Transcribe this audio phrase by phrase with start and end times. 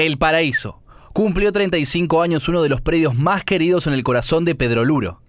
[0.00, 0.80] El Paraíso.
[1.12, 5.20] Cumplió 35 años uno de los predios más queridos en el corazón de Pedro Luro.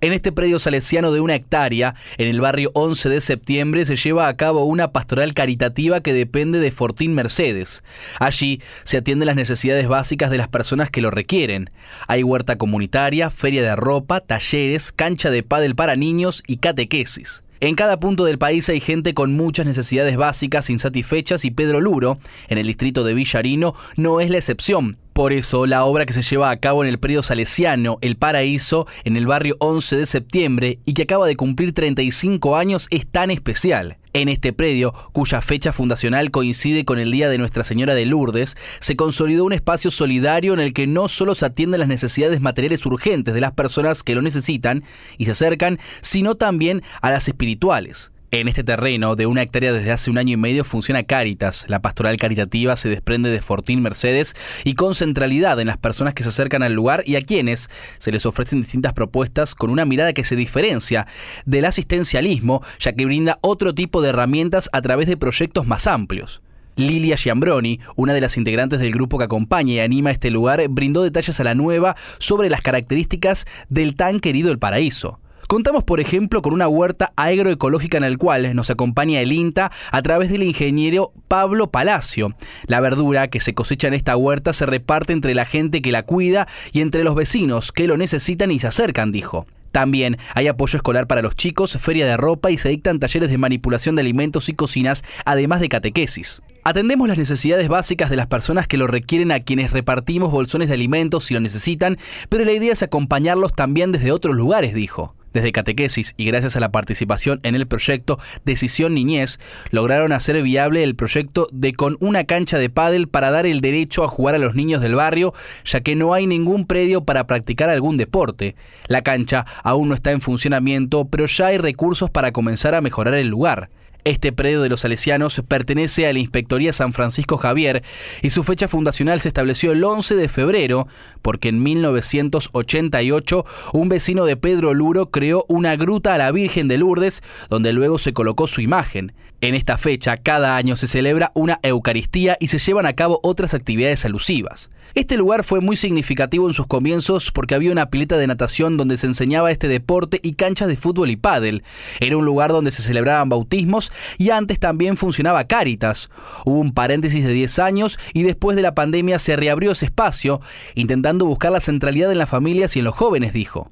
[0.00, 4.28] En este predio salesiano de una hectárea, en el barrio 11 de septiembre, se lleva
[4.28, 7.82] a cabo una pastoral caritativa que depende de Fortín Mercedes.
[8.18, 11.68] Allí se atienden las necesidades básicas de las personas que lo requieren.
[12.08, 17.42] Hay huerta comunitaria, feria de ropa, talleres, cancha de pádel para niños y catequesis.
[17.60, 22.18] En cada punto del país hay gente con muchas necesidades básicas insatisfechas y Pedro Luro,
[22.48, 24.98] en el distrito de Villarino, no es la excepción.
[25.14, 28.86] Por eso, la obra que se lleva a cabo en el periodo salesiano El Paraíso,
[29.04, 33.30] en el barrio 11 de septiembre, y que acaba de cumplir 35 años, es tan
[33.30, 33.96] especial.
[34.16, 38.56] En este predio, cuya fecha fundacional coincide con el Día de Nuestra Señora de Lourdes,
[38.80, 42.86] se consolidó un espacio solidario en el que no solo se atienden las necesidades materiales
[42.86, 44.84] urgentes de las personas que lo necesitan
[45.18, 48.10] y se acercan, sino también a las espirituales.
[48.32, 51.64] En este terreno de una hectárea desde hace un año y medio funciona Cáritas.
[51.68, 56.24] La pastoral caritativa se desprende de Fortín Mercedes y con centralidad en las personas que
[56.24, 60.12] se acercan al lugar y a quienes se les ofrecen distintas propuestas con una mirada
[60.12, 61.06] que se diferencia
[61.44, 66.42] del asistencialismo, ya que brinda otro tipo de herramientas a través de proyectos más amplios.
[66.74, 71.04] Lilia Giambroni, una de las integrantes del grupo que acompaña y anima este lugar, brindó
[71.04, 75.20] detalles a la nueva sobre las características del tan querido El Paraíso.
[75.48, 80.02] Contamos, por ejemplo, con una huerta agroecológica en el cual nos acompaña el INTA a
[80.02, 82.34] través del ingeniero Pablo Palacio.
[82.66, 86.02] La verdura que se cosecha en esta huerta se reparte entre la gente que la
[86.02, 89.46] cuida y entre los vecinos que lo necesitan y se acercan, dijo.
[89.70, 93.38] También hay apoyo escolar para los chicos, feria de ropa y se dictan talleres de
[93.38, 96.42] manipulación de alimentos y cocinas, además de catequesis.
[96.64, 100.74] Atendemos las necesidades básicas de las personas que lo requieren a quienes repartimos bolsones de
[100.74, 105.15] alimentos si lo necesitan, pero la idea es acompañarlos también desde otros lugares, dijo.
[105.36, 109.38] Desde catequesis y gracias a la participación en el proyecto Decisión Niñez,
[109.70, 114.02] lograron hacer viable el proyecto de con una cancha de pádel para dar el derecho
[114.02, 115.34] a jugar a los niños del barrio,
[115.66, 118.56] ya que no hay ningún predio para practicar algún deporte.
[118.86, 123.12] La cancha aún no está en funcionamiento, pero ya hay recursos para comenzar a mejorar
[123.12, 123.68] el lugar.
[124.06, 127.82] Este predio de los salesianos pertenece a la Inspectoría San Francisco Javier
[128.22, 130.86] y su fecha fundacional se estableció el 11 de febrero
[131.22, 136.78] porque en 1988 un vecino de Pedro Luro creó una gruta a la Virgen de
[136.78, 139.12] Lourdes donde luego se colocó su imagen.
[139.40, 143.54] En esta fecha cada año se celebra una Eucaristía y se llevan a cabo otras
[143.54, 144.70] actividades alusivas.
[144.94, 148.96] Este lugar fue muy significativo en sus comienzos porque había una pileta de natación donde
[148.96, 151.64] se enseñaba este deporte y canchas de fútbol y pádel.
[152.00, 156.10] Era un lugar donde se celebraban bautismos y antes también funcionaba Cáritas.
[156.44, 160.40] Hubo un paréntesis de 10 años y después de la pandemia se reabrió ese espacio,
[160.74, 163.70] intentando buscar la centralidad en las familias y en los jóvenes, dijo.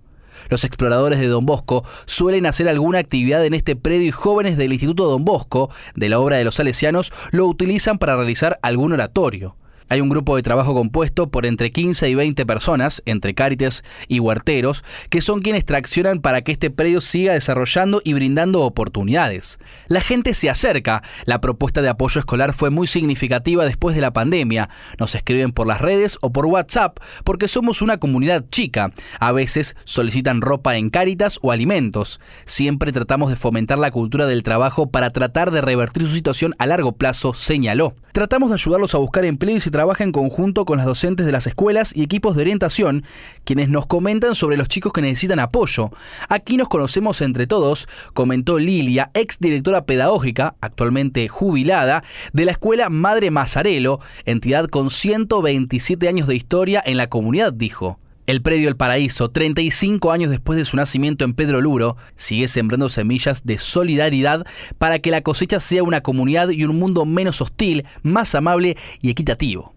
[0.51, 4.73] Los exploradores de Don Bosco suelen hacer alguna actividad en este predio y jóvenes del
[4.73, 9.57] Instituto Don Bosco, de la obra de los salesianos, lo utilizan para realizar algún oratorio.
[9.89, 14.19] Hay un grupo de trabajo compuesto por entre 15 y 20 personas, entre cárites y
[14.19, 19.59] huerteros, que son quienes traccionan para que este predio siga desarrollando y brindando oportunidades.
[19.89, 21.03] La gente se acerca.
[21.27, 24.71] La propuesta de apoyo escolar fue muy significativa después de la pandemia.
[24.99, 28.93] Nos escriben por las redes o por WhatsApp porque somos una comunidad chica.
[29.21, 32.21] A veces solicitan ropa en cáritas o alimentos.
[32.47, 36.67] Siempre tratamos de fomentar la cultura del trabajo para tratar de revertir su situación a
[36.67, 37.95] largo plazo, señaló.
[38.13, 41.49] Tratamos de ayudarlos a buscar empleo y trabaja en conjunto con las docentes de las
[41.49, 43.05] escuelas y equipos de orientación,
[43.43, 45.91] quienes nos comentan sobre los chicos que necesitan apoyo.
[46.29, 52.89] Aquí nos conocemos entre todos, comentó Lilia, ex directora pedagógica, actualmente jubilada, de la escuela
[52.89, 57.99] Madre Mazarelo, entidad con 127 años de historia en la comunidad, dijo.
[58.27, 62.89] El predio El Paraíso, 35 años después de su nacimiento en Pedro Luro, sigue sembrando
[62.89, 64.47] semillas de solidaridad
[64.79, 69.11] para que la cosecha sea una comunidad y un mundo menos hostil, más amable y
[69.11, 69.74] equitativo.